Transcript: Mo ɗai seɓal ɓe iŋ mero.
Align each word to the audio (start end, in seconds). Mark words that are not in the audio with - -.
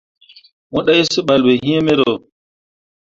Mo 0.71 0.79
ɗai 0.85 1.01
seɓal 1.13 1.41
ɓe 1.45 1.51
iŋ 1.73 1.79
mero. 1.85 2.11